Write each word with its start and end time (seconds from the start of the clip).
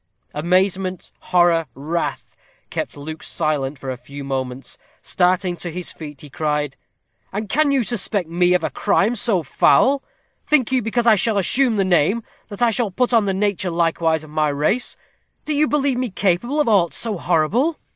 Amazement, 0.33 1.11
horror, 1.19 1.67
wrath, 1.75 2.35
kept 2.71 2.97
Luke 2.97 3.21
silent 3.21 3.77
for 3.77 3.91
a 3.91 3.97
few 3.97 4.23
moments. 4.23 4.79
Starting 5.03 5.55
to 5.57 5.71
his 5.71 5.91
feet, 5.91 6.21
he 6.21 6.27
cried: 6.31 6.75
"And 7.31 7.47
can 7.47 7.69
you 7.71 7.83
suspect 7.83 8.27
me 8.27 8.55
of 8.55 8.63
a 8.63 8.71
crime 8.71 9.13
so 9.13 9.43
foul? 9.43 10.01
Think 10.43 10.71
you, 10.71 10.81
because 10.81 11.05
I 11.05 11.13
shall 11.13 11.37
assume 11.37 11.75
the 11.75 11.85
name, 11.85 12.23
that 12.47 12.63
I 12.63 12.71
shall 12.71 12.89
put 12.89 13.13
on 13.13 13.25
the 13.25 13.33
nature 13.35 13.69
likewise 13.69 14.23
of 14.23 14.31
my 14.31 14.49
race? 14.49 14.97
Do 15.45 15.53
you 15.53 15.67
believe 15.67 15.99
me 15.99 16.09
capable 16.09 16.59
of 16.59 16.67
aught 16.67 16.95
so 16.95 17.19
horrible?" 17.19 17.77